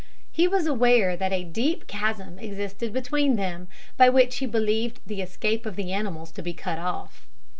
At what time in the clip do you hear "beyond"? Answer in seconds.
2.91-3.37